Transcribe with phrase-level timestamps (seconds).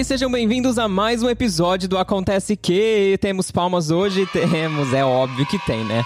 [0.00, 3.18] E sejam bem-vindos a mais um episódio do Acontece Que.
[3.20, 4.26] Temos palmas hoje?
[4.32, 6.02] Temos, é óbvio que tem, né?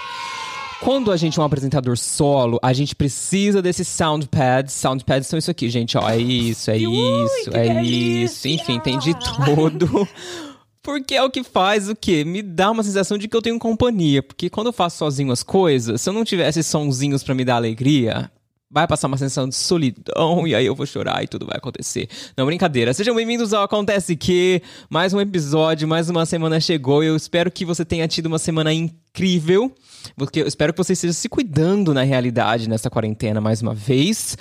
[0.81, 4.73] Quando a gente é um apresentador solo, a gente precisa desses soundpads.
[4.73, 6.09] Soundpads são isso aqui, gente, ó.
[6.09, 8.47] É isso, é isso, é isso.
[8.49, 10.05] Enfim, tem de tudo.
[10.83, 12.25] Porque é o que faz o quê?
[12.25, 14.21] Me dá uma sensação de que eu tenho companhia.
[14.21, 17.55] Porque quando eu faço sozinho as coisas, se eu não tivesse sonzinhos para me dar
[17.55, 18.29] alegria,
[18.75, 22.09] vai passar uma sensação de solidão e aí eu vou chorar e tudo vai acontecer.
[22.35, 22.93] Não, brincadeira.
[22.93, 24.61] Sejam bem-vindos ao Acontece Que.
[24.89, 27.01] Mais um episódio, mais uma semana chegou.
[27.01, 29.73] Eu espero que você tenha tido uma semana incrível.
[30.17, 34.37] Porque eu espero que você esteja se cuidando na realidade nessa quarentena mais uma vez.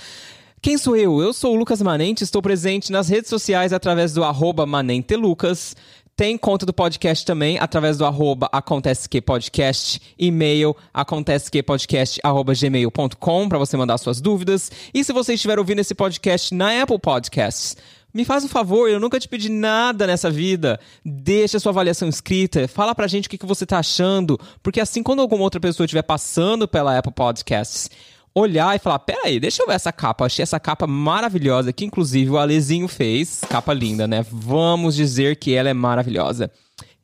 [0.60, 1.20] Quem sou eu?
[1.20, 5.76] Eu sou o Lucas Manente, estou presente nas redes sociais através do arroba manentelucas.
[6.16, 13.76] Tem conta do podcast também, através do arroba Acontece Que Podcast, e-mail acontecequepodcast.gmail.com para você
[13.76, 14.70] mandar suas dúvidas.
[14.94, 17.76] E se você estiver ouvindo esse podcast na Apple Podcasts,
[18.14, 20.78] me faz um favor, eu nunca te pedi nada nessa vida.
[21.04, 25.02] Deixa sua avaliação escrita, fala pra gente o que, que você tá achando, porque assim
[25.02, 27.90] quando alguma outra pessoa estiver passando pela Apple Podcasts
[28.34, 30.26] olhar e falar: peraí, deixa eu ver essa capa.
[30.26, 33.42] Achei essa capa maravilhosa, que inclusive o Alezinho fez.
[33.48, 34.26] Capa linda, né?
[34.28, 36.50] Vamos dizer que ela é maravilhosa.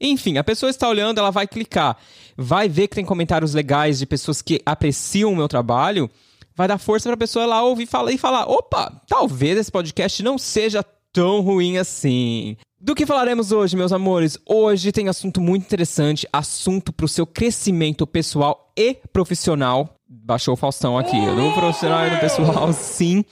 [0.00, 1.96] Enfim, a pessoa está olhando, ela vai clicar,
[2.34, 6.10] vai ver que tem comentários legais de pessoas que apreciam o meu trabalho,
[6.56, 10.22] vai dar força para a pessoa lá ouvir falar e falar: opa, talvez esse podcast
[10.22, 12.56] não seja tão ruim assim.
[12.82, 14.38] Do que falaremos hoje, meus amores?
[14.48, 20.56] Hoje tem assunto muito interessante, assunto para o seu crescimento pessoal e profissional baixou o
[20.56, 21.16] Faustão aqui.
[21.16, 23.24] No profissional e no pessoal, sim.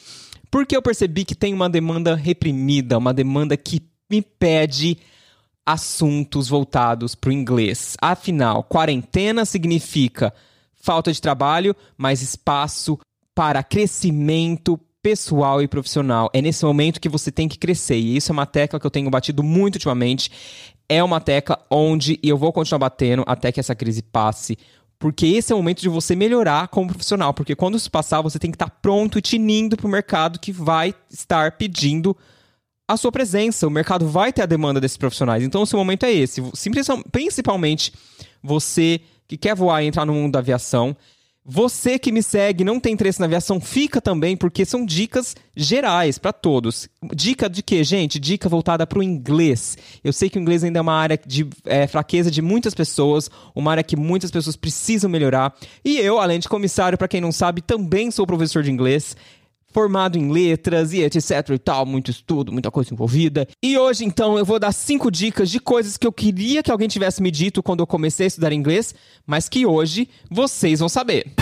[0.50, 4.96] Porque eu percebi que tem uma demanda reprimida, uma demanda que me pede
[5.66, 7.96] assuntos voltados para o inglês.
[8.00, 10.32] Afinal, quarentena significa
[10.74, 12.98] falta de trabalho, mas espaço
[13.34, 16.30] para crescimento pessoal e profissional.
[16.32, 17.96] É nesse momento que você tem que crescer.
[17.96, 20.30] E isso é uma tecla que eu tenho batido muito ultimamente.
[20.88, 24.56] É uma tecla onde eu vou continuar batendo até que essa crise passe
[24.98, 27.33] porque esse é o momento de você melhorar como profissional.
[27.33, 30.51] Porque quando isso passar, você tem que estar pronto e tinindo para o mercado que
[30.51, 32.17] vai estar pedindo
[32.86, 33.67] a sua presença.
[33.67, 35.45] O mercado vai ter a demanda desses profissionais.
[35.45, 36.42] Então, o seu momento é esse.
[37.13, 37.92] Principalmente
[38.42, 40.97] você que quer voar e entrar no mundo da aviação,
[41.51, 46.19] você que me segue, não tem interesse na aviação, fica também, porque são dicas gerais
[46.19, 46.91] para todos.
[47.14, 48.20] Dica de quê, gente?
[48.20, 49.79] Dica voltada para o inglês.
[50.05, 53.31] Eu sei que o inglês ainda é uma área de é, fraqueza de muitas pessoas,
[53.55, 55.55] uma área que muitas pessoas precisam melhorar.
[55.83, 59.17] E eu, além de comissário, para quem não sabe, também sou professor de inglês
[59.73, 63.46] formado em letras e etc e tal, muito estudo, muita coisa envolvida.
[63.62, 66.89] E hoje, então, eu vou dar cinco dicas de coisas que eu queria que alguém
[66.89, 68.95] tivesse me dito quando eu comecei a estudar inglês,
[69.27, 71.33] mas que hoje vocês vão saber.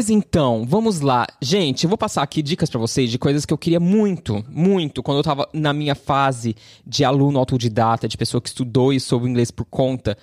[0.00, 1.26] Pois então, vamos lá.
[1.42, 5.02] Gente, eu vou passar aqui dicas para vocês de coisas que eu queria muito, muito,
[5.02, 6.56] quando eu tava na minha fase
[6.86, 10.16] de aluno autodidata, de pessoa que estudou e soube inglês por conta,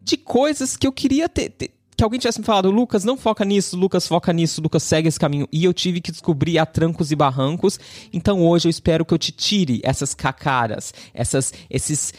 [0.00, 3.44] de coisas que eu queria ter, ter que alguém tivesse me falado, Lucas, não foca
[3.44, 5.48] nisso, Lucas, foca nisso, Lucas, segue esse caminho.
[5.50, 7.80] E eu tive que descobrir a trancos e barrancos.
[8.12, 12.14] Então hoje eu espero que eu te tire essas cacaras, essas, esses,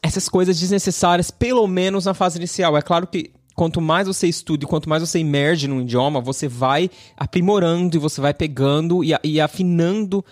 [0.00, 2.76] essas coisas desnecessárias, pelo menos na fase inicial.
[2.76, 6.48] É claro que quanto mais você estuda e quanto mais você emerge no idioma, você
[6.48, 10.24] vai aprimorando e você vai pegando e, e afinando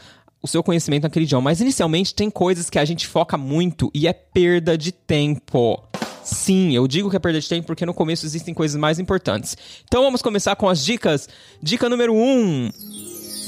[0.43, 1.45] o seu conhecimento naquele idioma.
[1.45, 5.83] Mas inicialmente tem coisas que a gente foca muito e é perda de tempo.
[6.25, 9.57] Sim, eu digo que é perda de tempo porque no começo existem coisas mais importantes.
[9.85, 11.29] Então vamos começar com as dicas.
[11.63, 12.17] Dica número 1.
[12.17, 12.71] Um,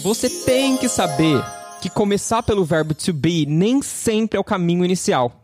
[0.02, 1.42] você tem que saber
[1.80, 5.43] que começar pelo verbo to be nem sempre é o caminho inicial.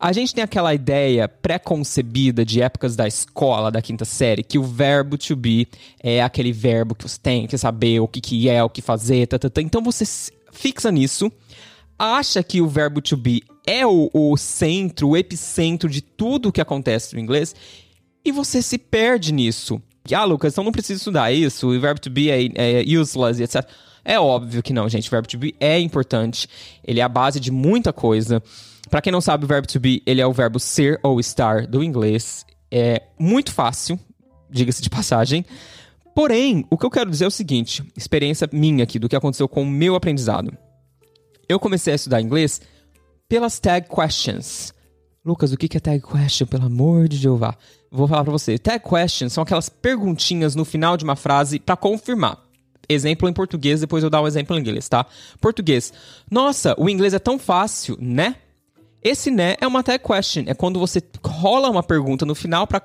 [0.00, 4.62] A gente tem aquela ideia pré-concebida de épocas da escola, da quinta série, que o
[4.62, 5.66] verbo to be
[6.00, 9.26] é aquele verbo que você tem que saber o que, que é, o que fazer,
[9.26, 9.60] tá, tá, tá.
[9.60, 10.04] Então você
[10.52, 11.32] fixa nisso,
[11.98, 16.52] acha que o verbo to be é o, o centro, o epicentro de tudo o
[16.52, 17.52] que acontece no inglês,
[18.24, 19.82] e você se perde nisso.
[20.14, 23.68] Ah, Lucas, então não precisa estudar isso, o verbo to be é, é useless, etc.
[24.04, 25.08] É óbvio que não, gente.
[25.08, 26.48] O verbo to be é importante.
[26.82, 28.42] Ele é a base de muita coisa.
[28.88, 31.66] Para quem não sabe, o verbo to be, ele é o verbo ser ou estar
[31.66, 32.44] do inglês.
[32.70, 33.98] É muito fácil,
[34.50, 35.44] diga-se de passagem.
[36.14, 39.48] Porém, o que eu quero dizer é o seguinte, experiência minha aqui do que aconteceu
[39.48, 40.52] com o meu aprendizado.
[41.48, 42.60] Eu comecei a estudar inglês
[43.28, 44.72] pelas tag questions.
[45.24, 46.46] Lucas, o que é tag question?
[46.46, 47.56] Pelo amor de Jeová.
[47.90, 48.58] Vou falar para você.
[48.58, 52.38] Tag questions são aquelas perguntinhas no final de uma frase para confirmar.
[52.88, 55.04] Exemplo em português, depois eu dar um exemplo em inglês, tá?
[55.40, 55.92] Português.
[56.30, 58.36] Nossa, o inglês é tão fácil, né?
[59.02, 62.82] Esse né é uma tag question, é quando você rola uma pergunta no final para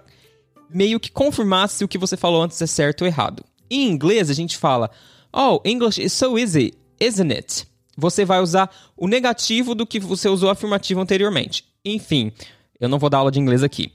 [0.69, 3.44] meio que confirmar se o que você falou antes é certo ou errado.
[3.69, 4.89] Em inglês, a gente fala,
[5.31, 7.68] oh, English is so easy, isn't it?
[7.98, 11.65] Você vai usar o negativo do que você usou afirmativo anteriormente.
[11.86, 12.31] Enfim,
[12.80, 13.94] eu não vou dar aula de inglês aqui.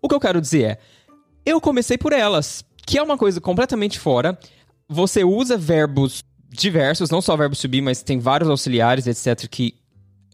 [0.00, 0.78] O que eu quero dizer é,
[1.44, 4.38] eu comecei por elas, que é uma coisa completamente fora.
[4.88, 9.74] Você usa verbos diversos, não só verbos to be, mas tem vários auxiliares, etc., que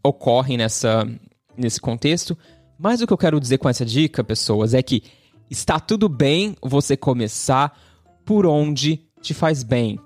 [0.04, 1.08] ocorrem nessa,
[1.56, 2.36] nesse contexto.
[2.78, 5.02] Mas o que eu quero dizer com essa dica, pessoas, é que
[5.50, 7.76] está tudo bem você começar
[8.24, 9.98] por onde te faz bem.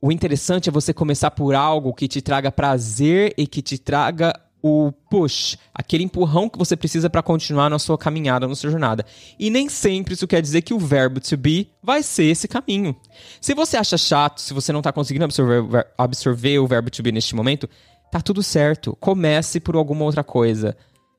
[0.00, 4.32] O interessante é você começar por algo que te traga prazer e que te traga
[4.62, 9.04] o push, aquele empurrão que você precisa para continuar na sua caminhada, na sua jornada.
[9.38, 12.94] E nem sempre isso quer dizer que o verbo to be vai ser esse caminho.
[13.40, 17.10] Se você acha chato, se você não está conseguindo absorver, absorver o verbo to be
[17.10, 17.68] neste momento,
[18.12, 18.96] tá tudo certo.
[19.00, 20.76] Comece por alguma outra coisa.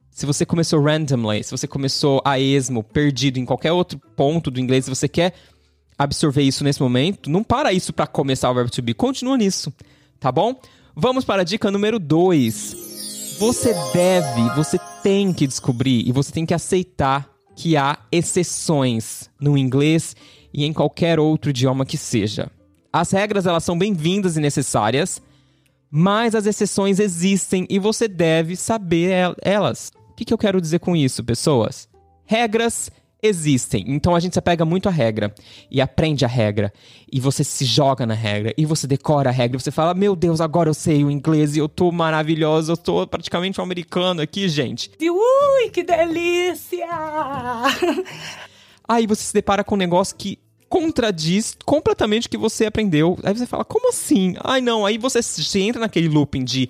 [0.10, 4.60] Se você começou randomly, se você começou a esmo, perdido em qualquer outro ponto do
[4.60, 5.34] inglês, se você quer
[5.98, 9.74] absorver isso nesse momento, não para isso para começar o verbo to be, continua nisso,
[10.20, 10.56] tá bom?
[10.96, 12.94] Vamos para a dica número 2
[13.40, 19.58] você deve, você tem que descobrir e você tem que aceitar que há exceções no
[19.58, 20.16] inglês
[20.54, 22.50] e em qualquer outro idioma que seja.
[22.92, 25.22] As regras elas são bem-vindas e necessárias,
[25.96, 29.92] mas as exceções existem e você deve saber elas.
[30.10, 31.88] O que, que eu quero dizer com isso, pessoas?
[32.26, 32.90] Regras
[33.22, 33.86] existem.
[33.88, 35.32] Então a gente se apega muito à regra
[35.70, 36.74] e aprende a regra
[37.12, 39.56] e você se joga na regra e você decora a regra.
[39.56, 42.78] E você fala: Meu Deus, agora eu sei o inglês e eu tô maravilhosa, eu
[42.78, 44.90] tô praticamente um americano aqui, gente.
[45.00, 46.88] Ui, que delícia!
[48.90, 50.40] Aí você se depara com um negócio que
[50.74, 53.16] contradiz completamente o que você aprendeu.
[53.22, 54.34] Aí você fala: Como assim?
[54.44, 54.88] Ai não.
[54.88, 55.20] Aí você,
[55.60, 56.68] entra naquele looping de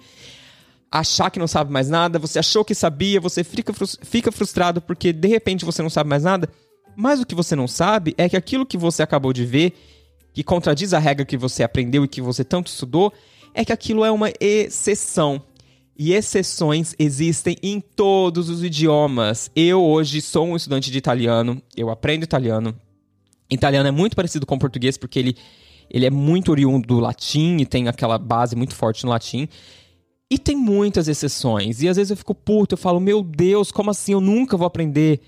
[0.92, 5.14] achar que não sabe mais nada, você achou que sabia, você fica, fica frustrado porque
[5.14, 6.50] de repente você não sabe mais nada.
[6.98, 9.74] Mas o que você não sabe é que aquilo que você acabou de ver,
[10.34, 13.12] que contradiz a regra que você aprendeu e que você tanto estudou,
[13.54, 15.42] é que aquilo é uma exceção.
[15.98, 19.50] E exceções existem em todos os idiomas.
[19.56, 22.76] Eu hoje sou um estudante de italiano, eu aprendo italiano.
[23.54, 25.38] Italiano é muito parecido com o português porque ele,
[25.90, 29.48] ele é muito oriundo do latim e tem aquela base muito forte no latim.
[30.30, 31.82] E tem muitas exceções.
[31.82, 34.14] E às vezes eu fico puto, eu falo, meu Deus, como assim?
[34.14, 35.22] Eu nunca vou aprender.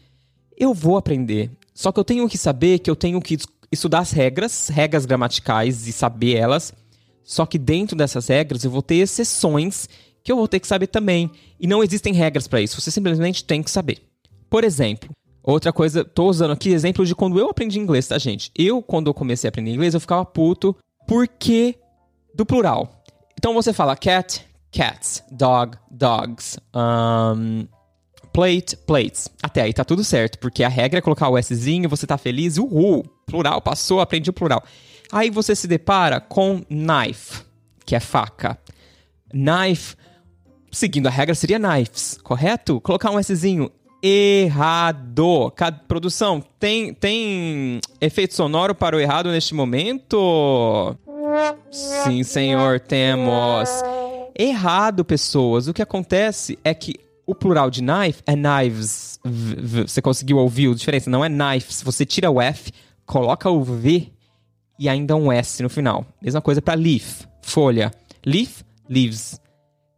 [0.57, 1.51] Eu vou aprender.
[1.74, 3.38] Só que eu tenho que saber que eu tenho que
[3.72, 6.74] estudar as regras, regras gramaticais e saber elas.
[7.24, 9.89] Só que dentro dessas regras eu vou ter exceções
[10.24, 11.30] que eu vou ter que saber também.
[11.60, 14.01] E não existem regras para isso, você simplesmente tem que saber.
[14.50, 15.10] Por exemplo,
[15.54, 18.52] outra coisa, tô usando aqui exemplo de quando eu aprendi inglês, tá, gente?
[18.56, 20.76] Eu, quando eu comecei a aprender inglês, eu ficava puto
[21.08, 21.76] porque
[22.34, 23.04] do plural.
[23.38, 27.68] Então você fala cat, cats, dog, dogs, um,
[28.34, 29.30] plate, plates.
[29.42, 32.58] Até aí tá tudo certo, porque a regra é colocar o Szinho, você tá feliz,
[32.58, 34.64] uhul, plural, passou, aprendi o plural.
[35.12, 37.44] Aí você se depara com knife,
[37.86, 38.58] que é faca.
[39.32, 39.96] Knife,
[40.72, 42.82] seguindo a regra, seria knives, correto?
[42.82, 43.72] Colocar um Szinho,
[44.07, 45.52] errado.
[45.88, 50.96] Produção, tem, tem efeito sonoro para o errado neste momento?
[51.72, 53.69] Sim, senhor, temos
[54.38, 55.68] errado, pessoas.
[55.68, 59.20] O que acontece é que o plural de knife é knives.
[59.88, 61.10] Você conseguiu ouvir a diferença?
[61.10, 61.82] Não é knives.
[61.82, 62.72] Você tira o F,
[63.08, 64.12] coloca o V
[64.77, 66.06] e ainda um S no final.
[66.22, 67.91] Mesma coisa para leaf, folha.
[68.24, 69.41] Leaf, leaves.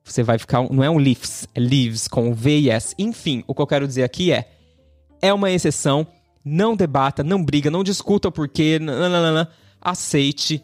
[0.08, 0.68] Você vai ficar.
[0.70, 2.96] Não é um leaves, é leaves com V e S.
[2.98, 4.50] Enfim, o que eu quero dizer aqui é.
[5.22, 6.08] É uma exceção.
[6.44, 8.80] Não debata, não briga, não discuta o porquê.
[8.80, 9.50] Nananana,
[9.82, 10.64] aceite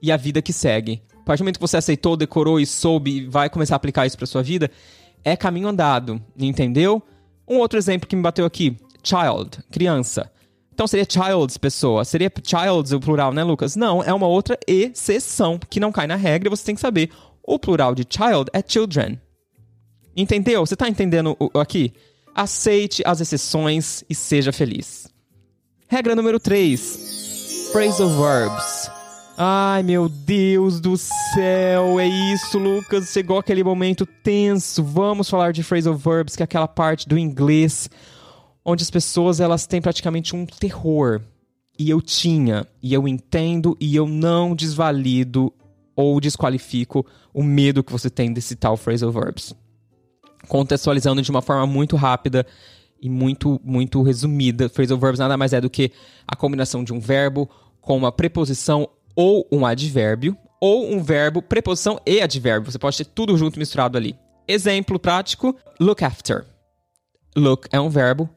[0.00, 1.02] e a vida que segue.
[1.22, 4.06] A partir do momento que você aceitou, decorou e soube e vai começar a aplicar
[4.06, 4.70] isso para sua vida,
[5.24, 7.00] é caminho andado, entendeu?
[7.48, 10.30] Um outro exemplo que me bateu aqui, child, criança.
[10.74, 12.04] Então seria childs, pessoa.
[12.04, 13.76] Seria childs o plural, né, Lucas?
[13.76, 17.10] Não, é uma outra exceção que não cai na regra, você tem que saber.
[17.44, 19.20] O plural de child é children.
[20.16, 20.64] Entendeu?
[20.64, 21.92] Você tá entendendo aqui?
[22.34, 25.06] Aceite as exceções e seja feliz.
[25.88, 27.70] Regra número 3.
[27.72, 28.90] Phrasal verbs.
[29.36, 33.10] Ai, meu Deus do céu, é isso, Lucas.
[33.10, 34.84] Chegou aquele momento tenso.
[34.84, 37.88] Vamos falar de phrasal verbs, que é aquela parte do inglês
[38.64, 41.20] onde as pessoas elas têm praticamente um terror.
[41.78, 45.52] E eu tinha, e eu entendo, e eu não desvalido
[45.94, 49.54] ou desqualifico o medo que você tem desse tal phrasal verbs.
[50.48, 52.46] Contextualizando de uma forma muito rápida
[53.00, 55.92] e muito, muito resumida, phrasal verbs nada mais é do que
[56.26, 57.48] a combinação de um verbo
[57.80, 62.70] com uma preposição ou um advérbio, ou um verbo, preposição e advérbio.
[62.70, 64.16] Você pode ter tudo junto misturado ali.
[64.46, 66.46] Exemplo prático: look after.
[67.36, 68.28] Look é um verbo,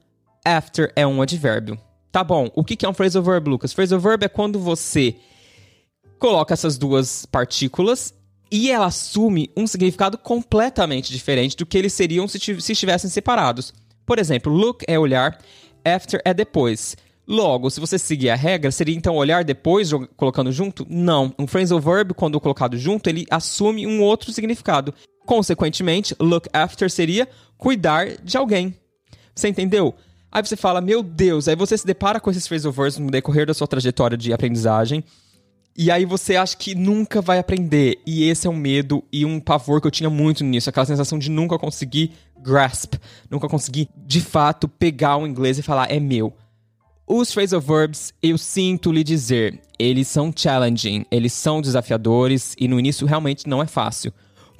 [0.44, 1.80] after é um advérbio.
[2.12, 3.74] Tá bom, o que é um phrasal verb, Lucas?
[3.74, 5.16] Phrasal verb é quando você
[6.26, 8.12] coloca essas duas partículas
[8.52, 13.72] e ela assume um significado completamente diferente do que eles seriam se, se estivessem separados.
[14.08, 15.40] Por exemplo, look é olhar,
[15.86, 16.98] after é depois.
[17.28, 20.84] Logo, se você seguir a regra, seria então olhar depois colocando junto?
[20.90, 21.32] Não.
[21.38, 24.96] Um phrasal verb, quando colocado junto, ele assume um outro significado.
[25.28, 28.74] Consequentemente, look after seria cuidar de alguém.
[29.36, 29.94] Você entendeu?
[30.32, 33.46] Aí você fala, meu Deus, aí você se depara com esses phrasal verbs no decorrer
[33.46, 35.04] da sua trajetória de aprendizagem.
[35.78, 38.00] E aí você acha que nunca vai aprender.
[38.06, 40.70] E esse é um medo e um pavor que eu tinha muito nisso.
[40.70, 42.94] Aquela sensação de nunca conseguir grasp.
[43.30, 46.34] Nunca conseguir, de fato, pegar o inglês e falar, é meu.
[47.06, 52.80] Os phrasal verbs, eu sinto lhe dizer, eles são challenging, eles são desafiadores e no
[52.80, 54.12] início realmente não é fácil.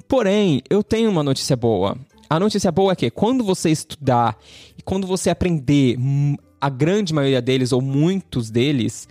[0.06, 1.98] Porém, eu tenho uma notícia boa.
[2.28, 4.38] A notícia boa é que quando você estudar
[4.78, 5.98] e quando você aprender
[6.60, 9.08] a grande maioria deles ou muitos deles,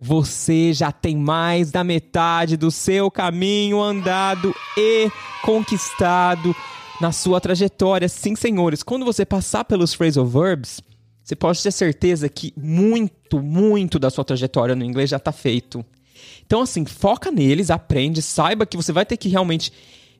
[0.00, 5.10] você já tem mais da metade do seu caminho andado e
[5.42, 6.54] conquistado
[7.00, 8.08] na sua trajetória.
[8.08, 10.80] Sim, senhores, quando você passar pelos phrasal verbs,
[11.22, 15.84] você pode ter certeza que muito, muito da sua trajetória no inglês já está feito.
[16.44, 19.72] Então, assim, foca neles, aprende, saiba que você vai ter que realmente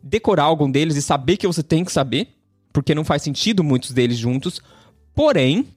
[0.03, 2.29] decorar algum deles e saber que você tem que saber,
[2.73, 4.61] porque não faz sentido muitos deles juntos.
[5.15, 5.69] Porém,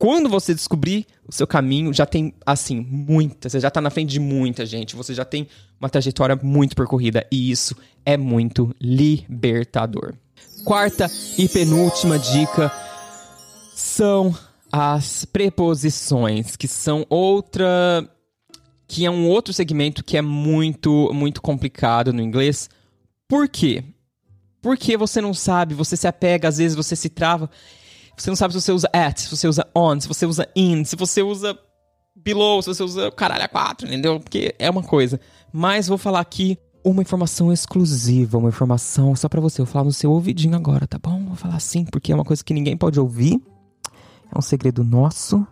[0.00, 4.08] quando você descobrir o seu caminho, já tem, assim, muita, você já está na frente
[4.08, 5.46] de muita gente, você já tem
[5.78, 10.14] uma trajetória muito percorrida e isso é muito libertador.
[10.64, 12.72] Quarta e penúltima dica
[13.74, 14.34] são
[14.72, 18.08] as preposições, que são outra
[18.88, 22.70] que é um outro segmento que é muito muito complicado no inglês.
[23.28, 23.84] Por quê?
[24.62, 27.50] Porque você não sabe, você se apega, às vezes você se trava.
[28.20, 30.84] Você não sabe se você usa at, se você usa on, se você usa in,
[30.84, 31.58] se você usa
[32.14, 34.20] below, se você usa caralho a quatro, entendeu?
[34.20, 35.18] Porque é uma coisa.
[35.50, 39.62] Mas vou falar aqui uma informação exclusiva, uma informação só para você.
[39.62, 41.24] Eu vou falar no seu ouvidinho agora, tá bom?
[41.24, 43.40] Vou falar assim, porque é uma coisa que ninguém pode ouvir.
[44.30, 45.46] É um segredo nosso,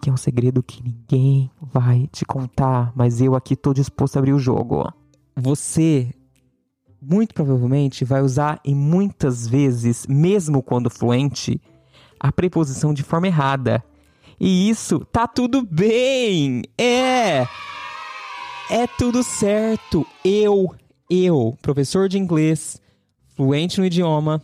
[0.00, 4.20] que é um segredo que ninguém vai te contar, mas eu aqui tô disposto a
[4.20, 4.90] abrir o jogo.
[5.36, 6.14] Você
[6.98, 11.60] muito provavelmente vai usar e muitas vezes, mesmo quando fluente,
[12.20, 13.82] a preposição de forma errada.
[14.38, 16.62] E isso tá tudo bem.
[16.76, 17.46] É.
[18.68, 20.06] É tudo certo.
[20.24, 20.74] Eu,
[21.08, 22.80] eu, professor de inglês,
[23.34, 24.42] fluente no idioma,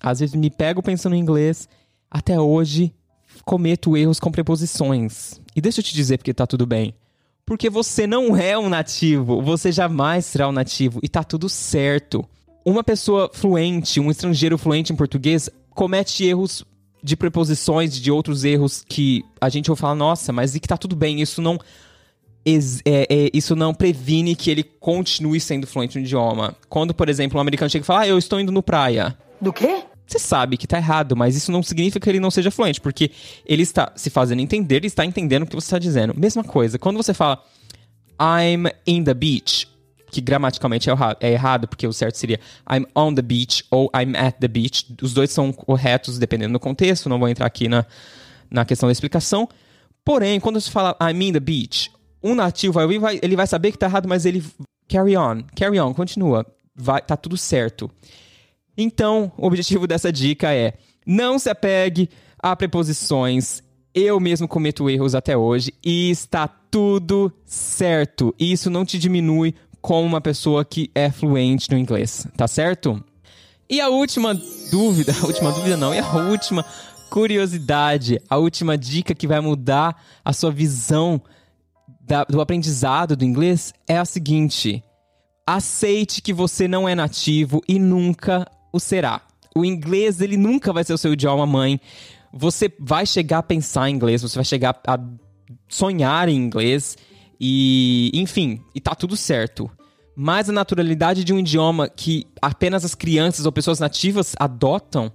[0.00, 1.68] às vezes me pego pensando em inglês,
[2.10, 2.94] até hoje
[3.44, 5.40] cometo erros com preposições.
[5.54, 6.94] E deixa eu te dizer porque tá tudo bem.
[7.44, 12.24] Porque você não é um nativo, você jamais será um nativo e tá tudo certo.
[12.64, 16.64] Uma pessoa fluente, um estrangeiro fluente em português, comete erros
[17.06, 20.76] de preposições, de outros erros que a gente vai falar, nossa, mas e que tá
[20.76, 21.56] tudo bem, isso não.
[22.84, 26.56] É, é, isso não previne que ele continue sendo fluente no idioma.
[26.68, 29.16] Quando, por exemplo, um americano chega e fala, ah, eu estou indo no praia.
[29.40, 29.84] Do quê?
[30.06, 33.10] Você sabe que tá errado, mas isso não significa que ele não seja fluente, porque
[33.44, 36.14] ele está se fazendo entender e está entendendo o que você está dizendo.
[36.16, 37.42] Mesma coisa, quando você fala
[38.20, 39.68] I'm in the beach,
[40.10, 44.16] que gramaticalmente é, é errado, porque o certo seria I'm on the beach ou I'm
[44.16, 44.94] at the beach.
[45.02, 47.84] Os dois são corretos dependendo do contexto, não vou entrar aqui na,
[48.50, 49.48] na questão da explicação.
[50.04, 51.90] Porém, quando você fala I'm in the beach,
[52.22, 54.44] um nativo vai ouvir, ele vai saber que tá errado, mas ele
[54.88, 56.46] carry on, carry on, continua.
[56.74, 57.90] Vai, tá tudo certo.
[58.76, 60.74] Então, o objetivo dessa dica é:
[61.06, 63.64] não se apegue a preposições.
[63.94, 68.34] Eu mesmo cometo erros até hoje e está tudo certo.
[68.38, 69.54] Isso não te diminui
[69.86, 73.00] como uma pessoa que é fluente no inglês, tá certo?
[73.70, 74.34] E a última
[74.68, 76.64] dúvida, a última dúvida não, e a última
[77.08, 81.22] curiosidade, a última dica que vai mudar a sua visão
[82.00, 84.82] da, do aprendizado do inglês é a seguinte:
[85.46, 89.20] aceite que você não é nativo e nunca o será.
[89.54, 91.80] O inglês, ele nunca vai ser o seu idioma mãe.
[92.32, 94.98] Você vai chegar a pensar em inglês, você vai chegar a
[95.68, 96.96] sonhar em inglês
[97.40, 99.70] e, enfim, e tá tudo certo.
[100.14, 105.12] Mas a naturalidade de um idioma que apenas as crianças ou pessoas nativas adotam,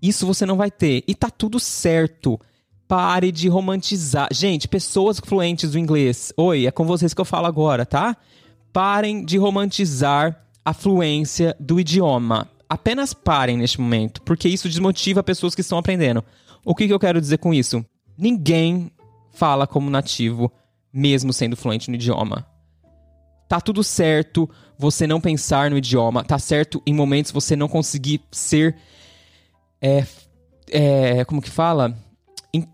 [0.00, 1.02] isso você não vai ter.
[1.08, 2.40] E tá tudo certo.
[2.86, 4.28] Pare de romantizar.
[4.32, 6.32] Gente, pessoas fluentes do inglês.
[6.36, 8.16] Oi, é com vocês que eu falo agora, tá?
[8.72, 15.54] Parem de romantizar a fluência do idioma apenas parem neste momento, porque isso desmotiva pessoas
[15.54, 16.24] que estão aprendendo.
[16.64, 17.84] O que, que eu quero dizer com isso?
[18.16, 18.90] Ninguém
[19.30, 20.50] fala como nativo,
[20.92, 22.46] mesmo sendo fluente no idioma.
[23.48, 28.20] Tá tudo certo você não pensar no idioma, tá certo em momentos você não conseguir
[28.30, 28.76] ser.
[29.80, 30.04] É,
[30.70, 31.96] é, como que fala?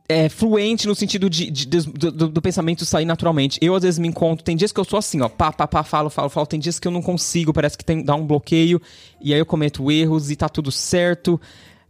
[0.09, 3.59] é, fluente no sentido de, de- de- do, do pensamento sair naturalmente.
[3.63, 4.45] Eu, às vezes, me encontro.
[4.45, 5.29] Tem dias que eu sou assim, ó.
[5.29, 6.47] Pá, pá, pá, falo, falo, falo.
[6.47, 8.83] Tem dias que eu não consigo, parece que tem, dá um bloqueio.
[9.21, 11.41] E aí eu cometo erros e tá tudo certo.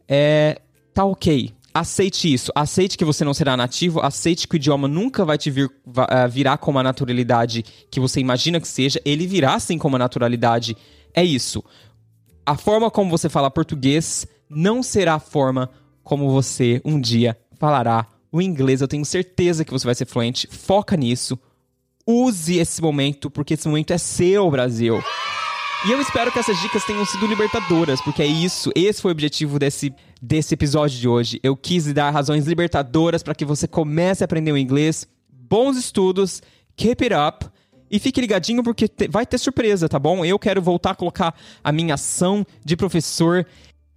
[0.06, 0.60] É,
[0.92, 1.52] tá ok.
[1.78, 2.50] Aceite isso.
[2.56, 4.00] Aceite que você não será nativo.
[4.00, 5.70] Aceite que o idioma nunca vai te vir,
[6.08, 9.00] ah, virar com a naturalidade que você imagina que seja.
[9.04, 10.76] Ele virá sim com uma naturalidade.
[11.14, 11.62] É isso.
[12.44, 15.70] A forma como você fala português não será a forma
[16.02, 18.80] como você um dia falará o inglês.
[18.80, 20.48] Eu tenho certeza que você vai ser fluente.
[20.50, 21.38] Foca nisso.
[22.04, 25.00] Use esse momento, porque esse momento é seu, Brasil.
[25.86, 29.12] E eu espero que essas dicas tenham sido libertadoras, porque é isso, esse foi o
[29.12, 31.40] objetivo desse, desse episódio de hoje.
[31.42, 35.06] Eu quis dar razões libertadoras para que você comece a aprender o inglês.
[35.30, 36.42] Bons estudos,
[36.76, 37.46] keep it up.
[37.90, 40.22] E fique ligadinho porque te- vai ter surpresa, tá bom?
[40.24, 43.46] Eu quero voltar a colocar a minha ação de professor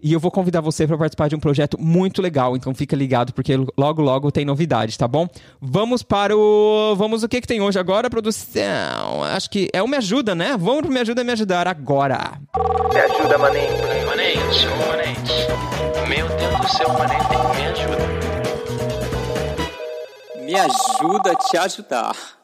[0.01, 2.55] e eu vou convidar você para participar de um projeto muito legal.
[2.55, 5.27] Então fica ligado porque logo logo tem novidade, tá bom?
[5.59, 9.23] Vamos para o vamos o que que tem hoje agora, produção?
[9.23, 10.57] Acho que é o me ajuda, né?
[10.57, 12.39] Vamos pro me ajuda a me ajudar agora.
[12.93, 13.71] Me ajuda, maninho.
[14.05, 15.47] Manente, Manente.
[16.07, 18.11] Meu Deus do céu, Manente, me ajuda.
[20.43, 22.40] Me ajuda a te ajudar.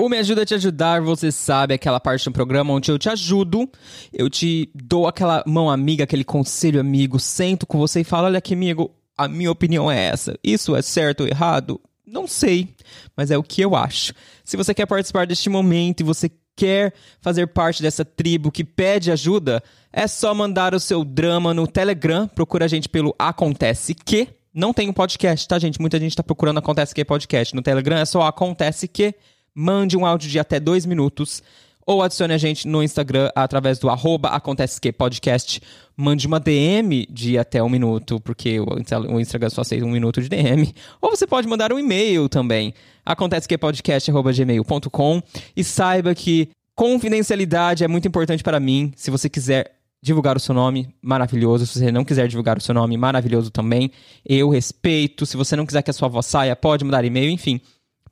[0.00, 3.10] O Me Ajuda a Te Ajudar, você sabe, aquela parte do programa onde eu te
[3.10, 3.70] ajudo,
[4.10, 8.38] eu te dou aquela mão amiga, aquele conselho amigo, sento com você e falo, olha
[8.38, 10.38] aqui, amigo, a minha opinião é essa.
[10.42, 11.78] Isso é certo ou errado?
[12.06, 12.74] Não sei,
[13.14, 14.14] mas é o que eu acho.
[14.42, 19.12] Se você quer participar deste momento e você quer fazer parte dessa tribo que pede
[19.12, 24.28] ajuda, é só mandar o seu drama no Telegram, procura a gente pelo Acontece Que.
[24.54, 25.78] Não tem um podcast, tá, gente?
[25.78, 27.54] Muita gente tá procurando Acontece Que podcast.
[27.54, 29.14] No Telegram é só Acontece Que.
[29.54, 31.42] Mande um áudio de até dois minutos
[31.86, 35.60] ou adicione a gente no Instagram através do arroba Acontece Que Podcast.
[35.96, 39.90] Mande uma DM de até um minuto, porque o Insta- o Instagram só aceita um
[39.90, 40.72] minuto de DM.
[41.00, 42.72] Ou você pode mandar um e-mail também,
[43.04, 45.22] acontecequepodcast.gmail.com
[45.56, 48.92] e saiba que confidencialidade é muito importante para mim.
[48.96, 51.66] Se você quiser divulgar o seu nome, maravilhoso.
[51.66, 53.90] Se você não quiser divulgar o seu nome, maravilhoso também.
[54.24, 55.26] Eu respeito.
[55.26, 57.60] Se você não quiser que a sua voz saia, pode mandar e-mail, enfim.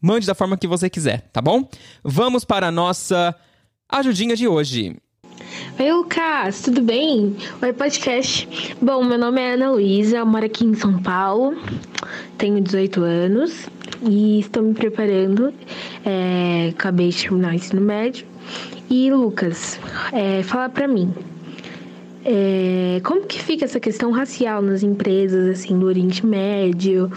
[0.01, 1.69] Mande da forma que você quiser, tá bom?
[2.05, 3.35] Vamos para a nossa
[3.89, 4.97] ajudinha de hoje.
[5.79, 7.37] Oi, Lucas, tudo bem?
[7.61, 8.77] Oi, podcast.
[8.81, 11.57] Bom, meu nome é Ana Luísa, moro aqui em São Paulo,
[12.37, 13.67] tenho 18 anos
[14.03, 15.53] e estou me preparando.
[16.05, 18.25] É, acabei de terminar o ensino médio.
[18.89, 19.81] E, Lucas,
[20.13, 21.13] é, fala pra mim.
[22.25, 27.11] É, como que fica essa questão racial nas empresas, assim, do Oriente Médio?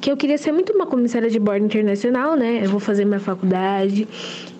[0.00, 2.60] Que eu queria ser muito uma comissária de bordo internacional, né?
[2.64, 4.08] Eu vou fazer minha faculdade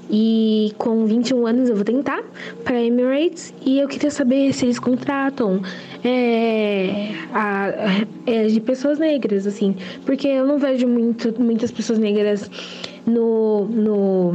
[0.08, 2.22] e com 21 anos eu vou tentar
[2.62, 5.60] para Emirates e eu queria saber se eles contratam
[6.04, 7.72] é, a-
[8.26, 12.48] é, de pessoas negras, assim, porque eu não vejo muito, muitas pessoas negras
[13.06, 14.32] no, no,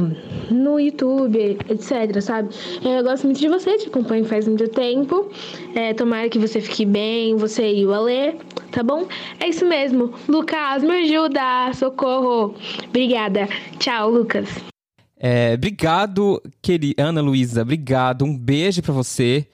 [0.50, 2.54] no YouTube, etc, sabe?
[2.84, 5.30] É, Eu gosto muito de você, te acompanho faz muito tempo.
[5.74, 8.32] É, tomara que você fique bem, você e o Alê,
[8.70, 9.06] tá bom?
[9.38, 10.12] É isso mesmo.
[10.28, 11.72] Lucas, me ajuda!
[11.74, 12.54] Socorro!
[12.88, 13.48] Obrigada.
[13.78, 14.48] Tchau, Lucas.
[15.16, 17.62] É, obrigado, querida Ana Luísa.
[17.62, 18.24] Obrigado.
[18.24, 19.46] Um beijo pra você.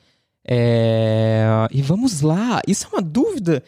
[0.47, 2.61] É, E vamos lá.
[2.67, 3.63] Isso é uma dúvida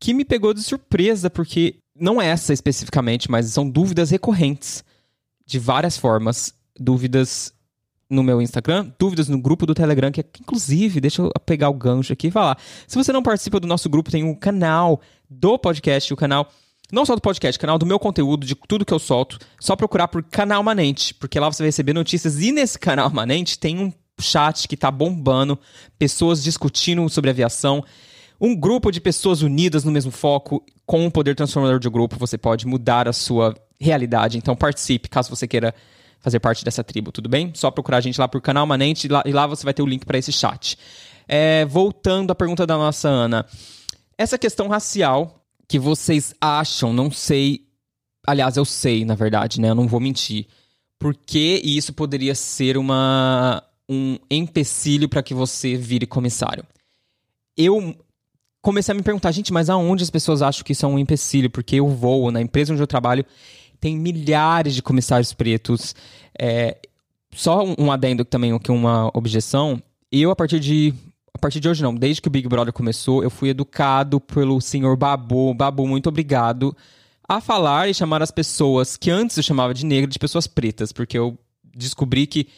[0.00, 4.84] que me pegou de surpresa, porque não é essa especificamente, mas são dúvidas recorrentes
[5.44, 6.54] de várias formas.
[6.78, 7.54] Dúvidas
[8.08, 12.12] no meu Instagram, dúvidas no grupo do Telegram, que inclusive, deixa eu pegar o gancho
[12.12, 12.58] aqui e falar.
[12.86, 16.48] Se você não participa do nosso grupo, tem um canal do podcast, o canal
[16.92, 20.06] não só do podcast, canal do meu conteúdo, de tudo que eu solto, só procurar
[20.06, 23.92] por Canal Manente, porque lá você vai receber notícias e nesse Canal Manente tem um
[24.20, 25.58] chat que tá bombando,
[25.98, 27.84] pessoas discutindo sobre aviação,
[28.40, 32.36] um grupo de pessoas unidas no mesmo foco, com um poder transformador de grupo, você
[32.36, 34.38] pode mudar a sua realidade.
[34.38, 35.74] Então participe, caso você queira
[36.20, 37.52] fazer parte dessa tribo, tudo bem?
[37.54, 39.82] Só procurar a gente lá por Canal Manente e lá, e lá você vai ter
[39.82, 40.78] o link para esse chat.
[41.28, 43.46] É, voltando à pergunta da nossa Ana.
[44.18, 47.66] Essa questão racial que vocês acham, não sei.
[48.26, 49.70] Aliás, eu sei, na verdade, né?
[49.70, 50.46] Eu não vou mentir.
[50.98, 56.64] Por que isso poderia ser uma, um empecilho para que você vire comissário?
[57.56, 57.94] Eu
[58.66, 61.48] comecei a me perguntar, gente, mas aonde as pessoas acham que isso é um empecilho?
[61.48, 63.24] Porque eu vou, na empresa onde eu trabalho,
[63.78, 65.94] tem milhares de comissários pretos.
[66.36, 66.76] É,
[67.32, 69.80] só um, adendo também, que uma objeção.
[70.10, 70.92] Eu, a partir de.
[71.32, 71.94] A partir de hoje, não.
[71.94, 75.54] Desde que o Big Brother começou, eu fui educado pelo senhor Babu.
[75.54, 76.76] Babu, muito obrigado.
[77.28, 80.90] A falar e chamar as pessoas que antes eu chamava de negra de pessoas pretas,
[80.90, 81.38] porque eu
[81.72, 82.48] descobri que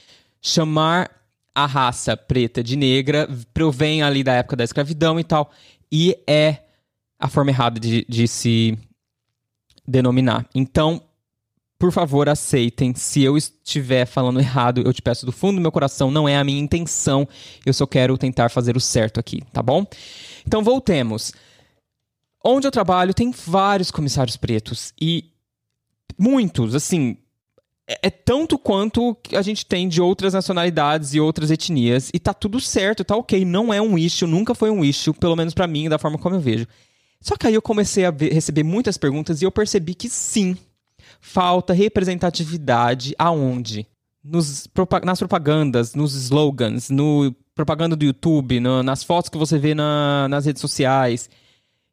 [0.41, 1.11] chamar
[1.55, 5.51] a raça preta de negra provém ali da época da escravidão e tal.
[5.91, 6.65] E é
[7.19, 8.79] a forma errada de, de se
[9.87, 10.47] denominar.
[10.55, 11.03] Então,
[11.79, 12.95] por favor, aceitem.
[12.95, 16.37] Se eu estiver falando errado, eu te peço do fundo do meu coração, não é
[16.37, 17.27] a minha intenção.
[17.65, 19.87] Eu só quero tentar fazer o certo aqui, tá bom?
[20.47, 21.33] Então, voltemos.
[22.45, 25.33] Onde eu trabalho tem vários comissários pretos e
[26.19, 27.17] muitos, assim,
[27.89, 32.35] é, é tanto quanto a gente tem de outras nacionalidades e outras etnias e tá
[32.35, 35.67] tudo certo, tá ok, não é um issue, nunca foi um issue, pelo menos para
[35.67, 36.67] mim, da forma como eu vejo.
[37.21, 40.57] Só que aí eu comecei a ver, receber muitas perguntas e eu percebi que sim,
[41.21, 43.87] falta representatividade aonde?
[44.23, 44.69] Nos,
[45.05, 50.29] nas propagandas, nos slogans, no propaganda do YouTube, no, nas fotos que você vê na,
[50.29, 51.29] nas redes sociais.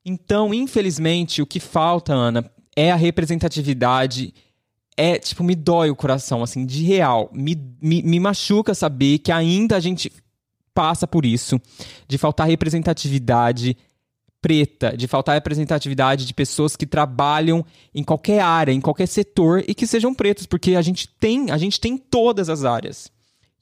[0.06, 4.34] Então, infelizmente, o que falta, Ana, é a representatividade.
[4.98, 7.30] É, tipo, me dói o coração, assim, de real.
[7.34, 10.12] Me, me, me machuca saber que ainda a gente
[10.74, 11.60] passa por isso,
[12.08, 13.78] de faltar representatividade
[14.42, 19.74] preta, de faltar representatividade de pessoas que trabalham em qualquer área, em qualquer setor e
[19.74, 23.12] que sejam pretos, porque a gente tem, a gente tem todas as áreas.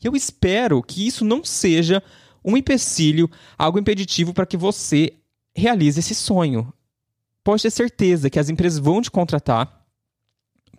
[0.04, 2.04] E eu espero que isso não seja
[2.44, 5.14] um empecilho, algo impeditivo para que você
[5.56, 6.74] realize esse sonho.
[7.44, 9.83] Pode ter certeza que as empresas vão te contratar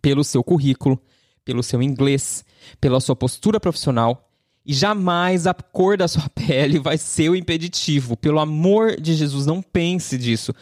[0.04, 1.00] pelo seu currículo,
[1.46, 2.44] pelo seu inglês,
[2.78, 4.28] pela sua postura profissional
[4.66, 8.14] e jamais a cor da sua pele vai ser o impeditivo.
[8.14, 10.54] Pelo amor de Jesus, não pense disso.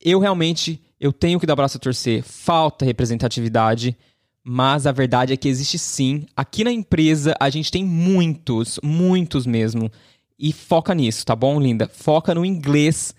[0.00, 2.22] Eu realmente eu tenho que dar braço a torcer.
[2.22, 3.94] Falta representatividade,
[4.42, 6.24] mas a verdade é que existe sim.
[6.34, 9.90] Aqui na empresa a gente tem muitos, muitos mesmo.
[10.38, 11.86] E foca nisso, tá bom, linda?
[11.86, 13.14] Foca no inglês,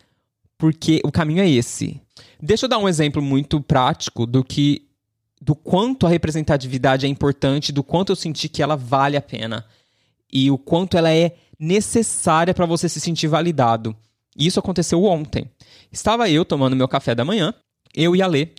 [0.58, 2.02] porque o caminho é esse.
[2.42, 4.90] Deixa eu dar um exemplo muito prático do que
[5.42, 9.66] do quanto a representatividade é importante, do quanto eu senti que ela vale a pena
[10.32, 13.96] e o quanto ela é necessária para você se sentir validado.
[14.38, 15.50] Isso aconteceu ontem.
[15.92, 17.54] Estava eu tomando meu café da manhã,
[17.94, 18.50] eu e a Lê,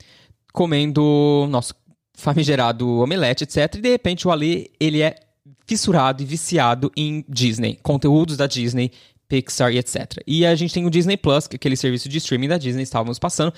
[0.53, 1.75] comendo nosso
[2.15, 3.77] famigerado omelete, etc.
[3.77, 5.15] E de repente o Ale, ele é
[5.67, 8.93] fissurado e viciado em Disney, conteúdos da Disney,
[9.29, 10.23] Pixar e etc.
[10.27, 12.83] E a gente tem o Disney Plus, que é aquele serviço de streaming da Disney,
[12.83, 13.55] estávamos passando.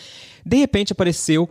[0.46, 1.50] De repente apareceu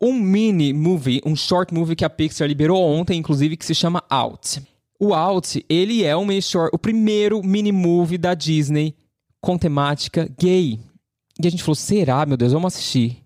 [0.00, 4.02] um mini movie, um short movie que a Pixar liberou ontem, inclusive, que se chama
[4.08, 4.62] Out.
[4.98, 8.94] O Out, ele é um mini short, o primeiro mini movie da Disney
[9.40, 10.78] com temática gay.
[11.40, 13.22] E a gente falou, será, meu Deus, vamos assistir.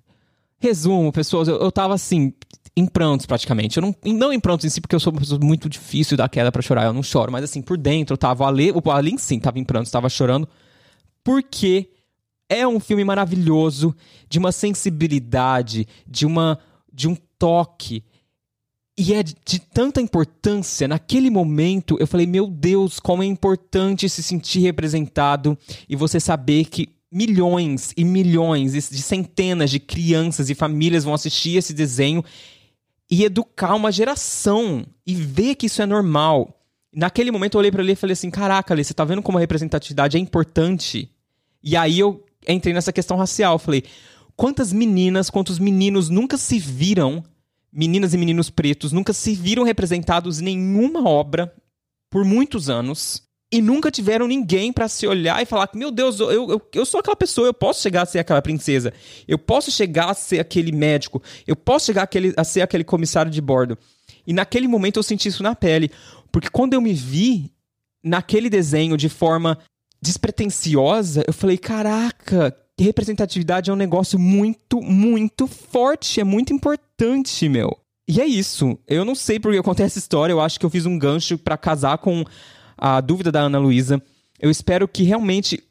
[0.59, 2.33] Resumo, pessoas, eu, eu tava assim,
[2.77, 3.79] em prantos praticamente.
[3.79, 6.29] Eu não, não em prantos em si, porque eu sou uma pessoa muito difícil da
[6.29, 7.33] queda para chorar, eu não choro.
[7.33, 8.83] Mas assim, por dentro eu tava, ali, o
[9.19, 10.49] sim tava em prantos, tava chorando.
[11.25, 11.91] Porque
[12.53, 13.95] é um filme maravilhoso,
[14.29, 16.59] de uma sensibilidade, de uma
[16.93, 18.05] de um toque
[18.97, 24.23] e é de, tanta importância, naquele momento eu falei, meu Deus, como é importante se
[24.23, 25.57] sentir representado
[25.88, 31.57] e você saber que milhões e milhões de centenas de crianças e famílias vão assistir
[31.57, 32.23] esse desenho
[33.11, 36.59] e educar uma geração e ver que isso é normal.
[36.95, 39.41] Naquele momento eu olhei para ele e falei assim: caraca, você tá vendo como a
[39.41, 41.11] representatividade é importante?
[41.62, 43.59] E aí eu entrei nessa questão racial.
[43.59, 43.85] Falei:
[44.37, 47.24] quantas meninas, quantos meninos nunca se viram
[47.72, 51.55] meninas e meninos pretos nunca se viram representados em nenhuma obra
[52.11, 56.18] por muitos anos e nunca tiveram ninguém para se olhar e falar que, meu Deus,
[56.20, 58.94] eu, eu, eu sou aquela pessoa, eu posso chegar a ser aquela princesa,
[59.28, 63.31] eu posso chegar a ser aquele médico, eu posso chegar aquele, a ser aquele comissário
[63.31, 63.76] de bordo.
[64.26, 65.90] E naquele momento eu senti isso na pele,
[66.31, 67.52] porque quando eu me vi
[68.02, 69.59] naquele desenho de forma
[70.03, 77.79] despretensiosa, eu falei, caraca, representatividade é um negócio muito, muito forte, é muito importante, meu.
[78.09, 78.77] E é isso.
[78.88, 81.38] Eu não sei porque eu contei essa história, eu acho que eu fiz um gancho
[81.38, 82.25] para casar com
[82.77, 84.03] a dúvida da Ana Luísa.
[84.41, 85.62] Eu espero que realmente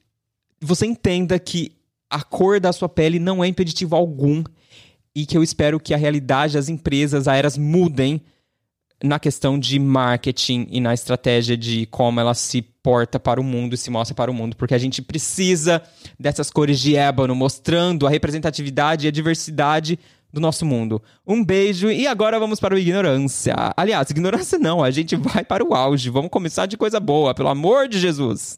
[0.62, 1.74] você entenda que
[2.10, 4.44] a cor da sua pele não é impeditivo algum
[5.14, 8.22] e que eu espero que a realidade das empresas aéreas mudem
[9.04, 13.74] na questão de marketing e na estratégia de como ela se porta para o mundo
[13.74, 15.82] e se mostra para o mundo, porque a gente precisa
[16.20, 20.00] dessas cores de ébano mostrando a representatividade e a diversidade
[20.32, 21.02] do nosso mundo.
[21.28, 23.56] Um beijo e agora vamos para o ignorância.
[23.76, 26.10] Aliás, ignorância não, a gente vai para o auge.
[26.10, 28.58] Vamos começar de coisa boa, pelo amor de Jesus.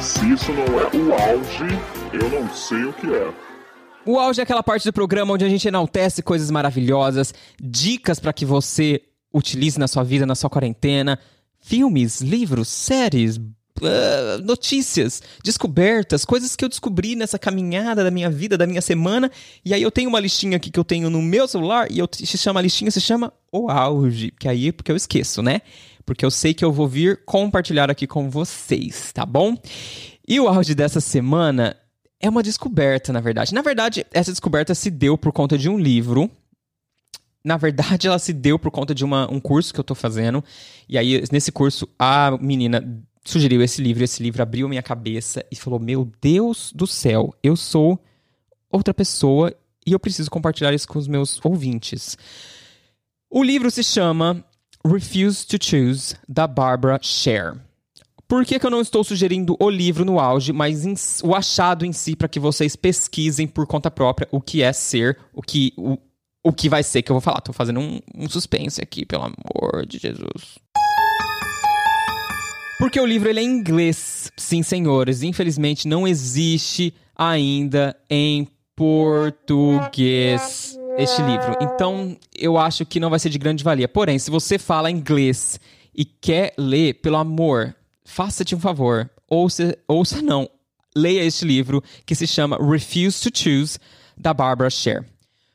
[0.00, 1.66] Se isso não é o auge,
[2.12, 3.47] eu não sei o que é.
[4.08, 8.32] O auge é aquela parte do programa onde a gente enaltece coisas maravilhosas, dicas para
[8.32, 9.02] que você
[9.34, 11.18] utilize na sua vida, na sua quarentena,
[11.60, 18.56] filmes, livros, séries, uh, notícias, descobertas, coisas que eu descobri nessa caminhada da minha vida,
[18.56, 19.30] da minha semana.
[19.62, 22.08] E aí eu tenho uma listinha aqui que eu tenho no meu celular e eu
[22.10, 25.60] se chama a listinha, se chama O Auge, que aí é porque eu esqueço, né?
[26.06, 29.54] Porque eu sei que eu vou vir compartilhar aqui com vocês, tá bom?
[30.26, 31.76] E o auge dessa semana
[32.20, 33.54] é uma descoberta, na verdade.
[33.54, 36.30] Na verdade, essa descoberta se deu por conta de um livro.
[37.44, 40.42] Na verdade, ela se deu por conta de uma, um curso que eu tô fazendo.
[40.88, 42.82] E aí, nesse curso, a menina
[43.24, 44.02] sugeriu esse livro.
[44.02, 47.98] Esse livro abriu minha cabeça e falou: Meu Deus do céu, eu sou
[48.70, 49.54] outra pessoa
[49.86, 52.18] e eu preciso compartilhar isso com os meus ouvintes.
[53.30, 54.44] O livro se chama
[54.84, 57.67] Refuse to Choose, da Barbara Sher.
[58.28, 61.94] Por que, que eu não estou sugerindo o livro no auge, mas o achado em
[61.94, 65.96] si, para que vocês pesquisem por conta própria o que é ser, o que, o,
[66.44, 67.40] o que vai ser que eu vou falar.
[67.40, 70.58] Tô fazendo um, um suspense aqui, pelo amor de Jesus.
[72.78, 75.22] Porque o livro ele é em inglês, sim, senhores.
[75.22, 79.58] Infelizmente não existe ainda em português
[80.98, 81.56] este livro.
[81.62, 83.88] Então eu acho que não vai ser de grande valia.
[83.88, 85.58] Porém, se você fala inglês
[85.94, 87.74] e quer ler, pelo amor,
[88.08, 89.08] faça-te um favor.
[89.28, 90.48] Ouça, ouça não,
[90.96, 93.78] leia este livro que se chama Refuse to Choose,
[94.16, 95.06] da Barbara Sher.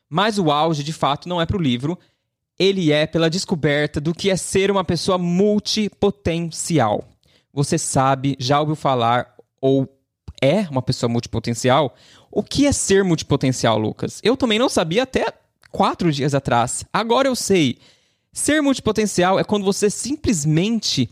[0.08, 1.98] Mas o auge, de fato, não é para o livro.
[2.56, 7.04] Ele é pela descoberta do que é ser uma pessoa multipotencial.
[7.52, 9.88] Você sabe, já ouviu falar ou
[10.40, 11.94] é uma pessoa multipotencial?
[12.30, 14.20] O que é ser multipotencial, Lucas?
[14.22, 15.26] Eu também não sabia até
[15.72, 16.84] quatro dias atrás.
[16.92, 17.78] Agora eu sei.
[18.32, 21.10] Ser multipotencial é quando você simplesmente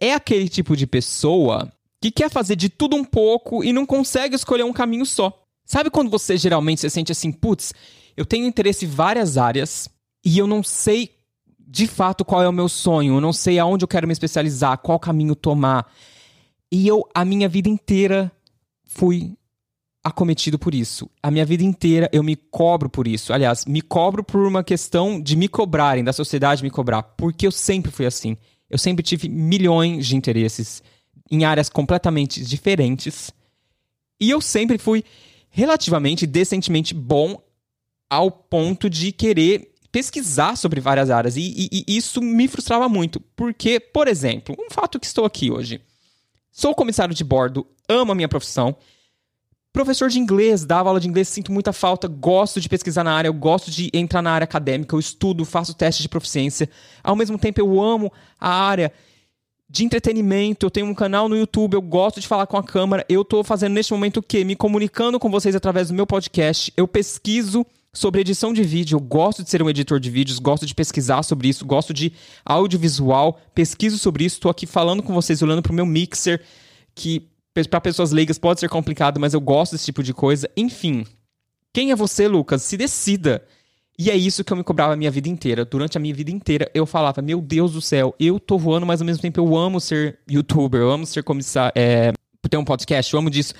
[0.00, 4.34] é aquele tipo de pessoa que quer fazer de tudo um pouco e não consegue
[4.34, 5.44] escolher um caminho só.
[5.66, 7.74] Sabe quando você geralmente se sente assim, putz,
[8.16, 9.88] eu tenho interesse em várias áreas
[10.24, 11.10] e eu não sei
[11.58, 14.78] de fato qual é o meu sonho, eu não sei aonde eu quero me especializar,
[14.78, 15.86] qual caminho tomar.
[16.72, 18.32] E eu, a minha vida inteira,
[18.84, 19.36] fui
[20.02, 21.08] acometido por isso.
[21.22, 23.32] A minha vida inteira eu me cobro por isso.
[23.32, 27.02] Aliás, me cobro por uma questão de me cobrarem, da sociedade me cobrar.
[27.02, 28.36] Porque eu sempre fui assim.
[28.70, 30.82] Eu sempre tive milhões de interesses
[31.30, 33.30] em áreas completamente diferentes.
[34.20, 35.04] E eu sempre fui
[35.50, 37.42] relativamente decentemente bom
[38.08, 41.36] ao ponto de querer pesquisar sobre várias áreas.
[41.36, 41.40] E,
[41.72, 43.20] e- e isso me frustrava muito.
[43.34, 45.80] Porque, por exemplo, um fato que estou aqui hoje.
[46.52, 48.76] Sou comissário de bordo, amo a minha profissão.
[49.72, 53.28] Professor de inglês, dava aula de inglês, sinto muita falta, gosto de pesquisar na área,
[53.28, 56.68] eu gosto de entrar na área acadêmica, eu estudo, faço teste de proficiência.
[57.04, 58.92] Ao mesmo tempo, eu amo a área
[59.68, 63.06] de entretenimento, eu tenho um canal no YouTube, eu gosto de falar com a câmera.
[63.08, 64.42] Eu tô fazendo neste momento o quê?
[64.42, 66.72] Me comunicando com vocês através do meu podcast.
[66.76, 70.66] Eu pesquiso sobre edição de vídeo, eu gosto de ser um editor de vídeos, gosto
[70.66, 72.12] de pesquisar sobre isso, gosto de
[72.44, 76.42] audiovisual, pesquiso sobre isso, tô aqui falando com vocês, olhando pro meu mixer,
[76.94, 77.29] que
[77.68, 80.48] para pessoas leigas pode ser complicado, mas eu gosto desse tipo de coisa.
[80.56, 81.04] Enfim,
[81.72, 82.62] quem é você, Lucas?
[82.62, 83.44] Se decida.
[83.98, 85.64] E é isso que eu me cobrava a minha vida inteira.
[85.64, 89.00] Durante a minha vida inteira, eu falava: Meu Deus do céu, eu tô voando, mas
[89.00, 92.12] ao mesmo tempo eu amo ser youtuber, eu amo ser comissário, é,
[92.48, 93.52] ter um podcast, eu amo disso.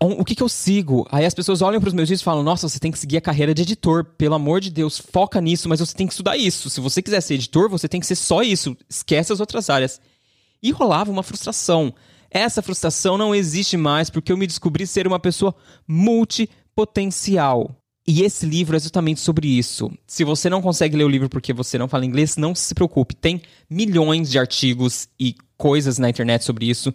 [0.00, 1.06] O que, que eu sigo?
[1.10, 3.20] Aí as pessoas olham pros meus vídeos e falam: Nossa, você tem que seguir a
[3.20, 6.70] carreira de editor, pelo amor de Deus, foca nisso, mas você tem que estudar isso.
[6.70, 10.00] Se você quiser ser editor, você tem que ser só isso, esquece as outras áreas.
[10.62, 11.92] E rolava uma frustração.
[12.34, 15.54] Essa frustração não existe mais porque eu me descobri ser uma pessoa
[15.86, 17.76] multipotencial.
[18.08, 19.92] E esse livro é justamente sobre isso.
[20.06, 23.14] Se você não consegue ler o livro porque você não fala inglês, não se preocupe.
[23.14, 26.92] Tem milhões de artigos e coisas na internet sobre isso.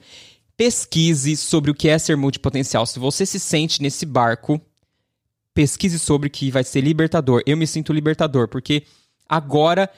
[0.58, 2.86] Pesquise sobre o que é ser multipotencial.
[2.86, 4.60] Se você se sente nesse barco,
[5.54, 7.44] pesquise sobre que vai ser libertador.
[7.46, 8.84] Eu me sinto libertador porque
[9.30, 9.90] agora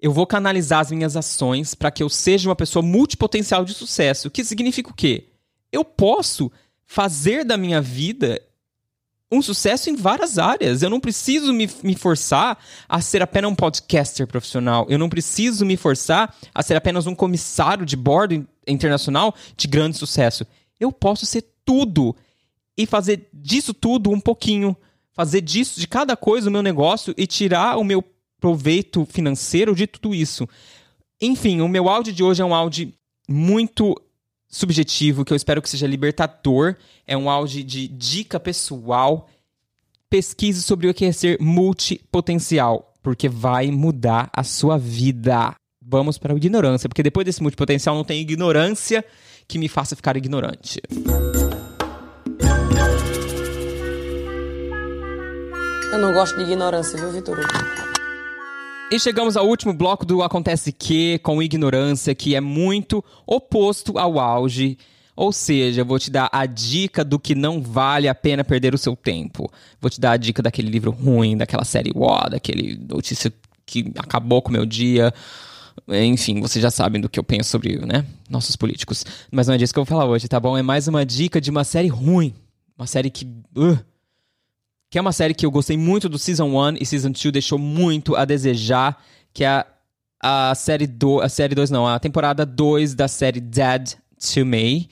[0.00, 4.28] eu vou canalizar as minhas ações para que eu seja uma pessoa multipotencial de sucesso.
[4.28, 5.28] O que significa o quê?
[5.72, 6.50] Eu posso
[6.84, 8.40] fazer da minha vida
[9.30, 10.82] um sucesso em várias áreas.
[10.82, 14.86] Eu não preciso me, me forçar a ser apenas um podcaster profissional.
[14.88, 19.66] Eu não preciso me forçar a ser apenas um comissário de bordo in- internacional de
[19.66, 20.46] grande sucesso.
[20.78, 22.14] Eu posso ser tudo
[22.76, 24.76] e fazer disso tudo um pouquinho.
[25.12, 28.04] Fazer disso, de cada coisa, o meu negócio e tirar o meu
[28.40, 30.48] proveito financeiro de tudo isso.
[31.20, 32.92] Enfim, o meu áudio de hoje é um áudio
[33.28, 33.94] muito
[34.48, 36.76] subjetivo, que eu espero que seja libertador.
[37.06, 39.28] É um áudio de dica pessoal.
[40.08, 45.54] Pesquise sobre o que é ser multipotencial, porque vai mudar a sua vida.
[45.84, 49.04] Vamos para a ignorância, porque depois desse multipotencial não tem ignorância
[49.48, 50.80] que me faça ficar ignorante.
[55.92, 57.38] Eu não gosto de ignorância, viu, Vitor?
[58.88, 64.20] E chegamos ao último bloco do Acontece Que, com ignorância, que é muito oposto ao
[64.20, 64.78] auge.
[65.16, 68.78] Ou seja, vou te dar a dica do que não vale a pena perder o
[68.78, 69.50] seu tempo.
[69.80, 73.32] Vou te dar a dica daquele livro ruim, daquela série Uó, daquele notícia
[73.64, 75.12] que acabou com o meu dia.
[75.88, 79.04] Enfim, vocês já sabem do que eu penso sobre, né, nossos políticos.
[79.32, 80.56] Mas não é disso que eu vou falar hoje, tá bom?
[80.56, 82.32] É mais uma dica de uma série ruim.
[82.78, 83.24] uma série que.
[83.56, 83.78] uh,
[84.96, 87.58] que é uma série que eu gostei muito do Season 1 e Season 2 deixou
[87.58, 88.98] muito a desejar,
[89.30, 89.62] que é
[90.22, 94.46] a, a série 2, a série 2 não, a temporada 2 da série Dead to
[94.46, 94.88] Me.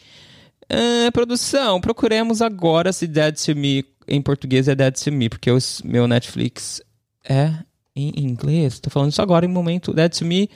[0.69, 5.51] Ah, produção, procuremos agora se Dead to Me em português é Dead to Me, porque
[5.51, 6.83] o meu Netflix
[7.27, 7.55] é
[7.97, 8.79] em inglês.
[8.81, 10.51] Tô falando isso agora em momento Dead to Me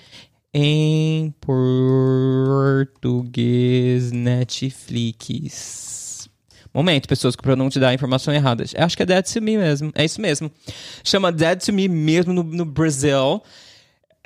[0.53, 1.35] em
[3.01, 6.08] português Netflix.
[6.79, 8.65] Momento, pessoas que não te dar informação errada.
[8.73, 9.91] Eu Acho que é Dead to Me mesmo.
[9.97, 10.49] É isso mesmo.
[11.03, 13.43] Chama Dead to Me mesmo no, no Brasil.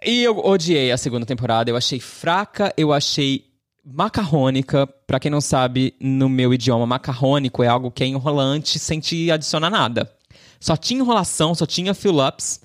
[0.04, 1.70] E eu odiei a segunda temporada.
[1.70, 3.46] Eu achei fraca, eu achei
[3.82, 4.86] macarrônica.
[5.06, 9.30] Pra quem não sabe, no meu idioma, macarrônico é algo que é enrolante sem te
[9.30, 10.12] adicionar nada.
[10.60, 12.60] Só tinha enrolação, só tinha fill-ups.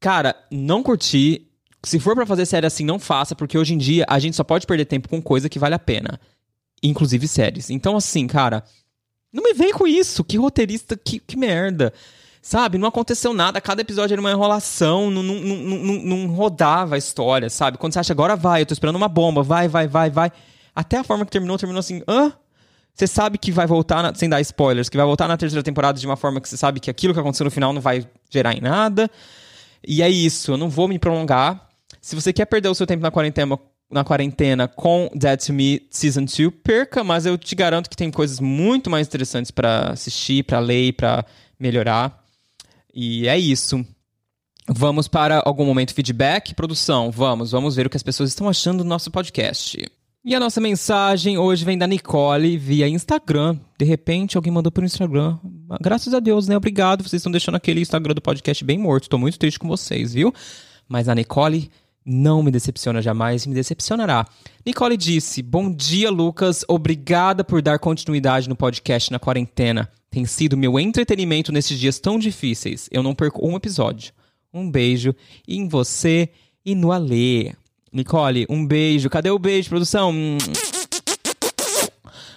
[0.00, 1.48] Cara, não curti.
[1.82, 4.44] Se for pra fazer série assim, não faça, porque hoje em dia a gente só
[4.44, 6.20] pode perder tempo com coisa que vale a pena.
[6.82, 7.70] Inclusive séries.
[7.70, 8.62] Então, assim, cara,
[9.32, 10.22] não me vem com isso.
[10.24, 11.92] Que roteirista, que, que merda.
[12.40, 12.76] Sabe?
[12.76, 13.60] Não aconteceu nada.
[13.60, 15.10] Cada episódio era uma enrolação.
[15.10, 17.78] Não, não, não, não, rodava a história, sabe?
[17.78, 19.42] Quando você acha agora vai, eu tô esperando uma bomba.
[19.42, 20.32] Vai, vai, vai, vai.
[20.74, 22.02] Até a forma que terminou, terminou assim.
[22.08, 22.32] Hã?
[22.94, 25.98] Você sabe que vai voltar, na- sem dar spoilers, que vai voltar na terceira temporada
[25.98, 28.54] de uma forma que você sabe que aquilo que aconteceu no final não vai gerar
[28.54, 29.10] em nada.
[29.86, 31.68] E é isso, eu não vou me prolongar.
[32.00, 33.58] Se você quer perder o seu tempo na quarentena,
[33.92, 38.10] na quarentena com Dead to Me Season 2, perca, mas eu te garanto que tem
[38.10, 41.24] coisas muito mais interessantes pra assistir, pra ler pra
[41.60, 42.24] melhorar.
[42.94, 43.84] E é isso.
[44.68, 47.10] Vamos para algum momento feedback, produção.
[47.10, 49.78] Vamos, vamos ver o que as pessoas estão achando do nosso podcast.
[50.24, 53.58] E a nossa mensagem hoje vem da Nicole via Instagram.
[53.76, 55.36] De repente, alguém mandou por Instagram.
[55.80, 56.56] Graças a Deus, né?
[56.56, 57.02] Obrigado.
[57.02, 59.08] Vocês estão deixando aquele Instagram do podcast bem morto.
[59.08, 60.32] Tô muito triste com vocês, viu?
[60.88, 61.68] Mas a Nicole
[62.04, 64.26] não me decepciona jamais e me decepcionará.
[64.64, 66.64] Nicole disse: Bom dia, Lucas.
[66.68, 69.88] Obrigada por dar continuidade no podcast na quarentena.
[70.10, 72.88] Tem sido meu entretenimento nesses dias tão difíceis.
[72.90, 74.12] Eu não perco um episódio.
[74.52, 75.14] Um beijo
[75.48, 76.28] em você
[76.64, 77.52] e no Alê.
[77.92, 79.08] Nicole, um beijo.
[79.08, 80.12] Cadê o beijo, produção?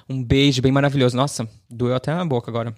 [0.07, 1.17] Um beijo bem maravilhoso.
[1.17, 2.75] Nossa, doeu até na boca agora.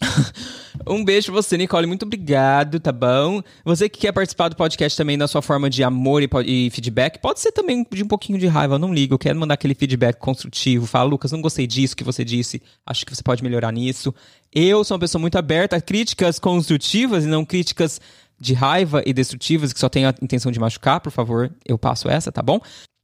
[0.86, 1.86] um beijo pra você, Nicole.
[1.86, 3.42] Muito obrigado, tá bom?
[3.64, 7.18] Você que quer participar do podcast também da sua forma de amor e, e feedback,
[7.18, 9.14] pode ser também de um pouquinho de raiva, não ligo.
[9.14, 10.86] Eu quero mandar aquele feedback construtivo.
[10.86, 12.62] Fala, Lucas, não gostei disso que você disse.
[12.86, 14.14] Acho que você pode melhorar nisso.
[14.52, 18.00] Eu sou uma pessoa muito aberta a críticas construtivas e não críticas
[18.40, 22.08] de raiva e destrutivas que só tem a intenção de machucar, por favor, eu passo
[22.08, 22.60] essa, tá bom?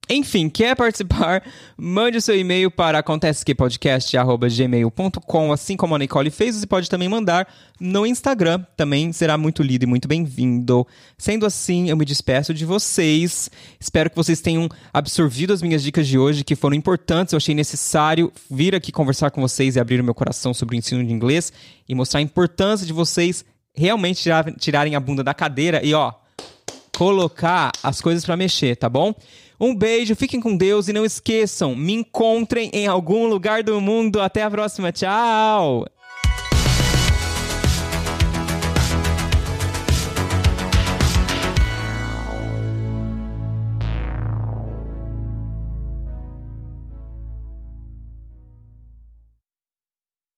[0.09, 1.43] Enfim, quer participar?
[1.79, 7.49] Mande o seu e-mail para acontecequepodcast.gmail.com Assim como a Nicole fez, você pode também mandar
[7.81, 8.63] no Instagram.
[8.77, 10.87] Também será muito lido e muito bem-vindo.
[11.17, 13.51] Sendo assim, eu me despeço de vocês.
[13.81, 17.33] Espero que vocês tenham absorvido as minhas dicas de hoje, que foram importantes.
[17.33, 20.79] Eu achei necessário vir aqui conversar com vocês e abrir o meu coração sobre o
[20.79, 21.51] ensino de inglês
[21.89, 23.43] e mostrar a importância de vocês
[23.75, 26.13] realmente tirar- tirarem a bunda da cadeira e, ó,
[26.97, 29.13] colocar as coisas pra mexer, tá bom?
[29.59, 34.21] Um beijo, fiquem com Deus e não esqueçam, me encontrem em algum lugar do mundo.
[34.21, 35.87] Até a próxima, tchau!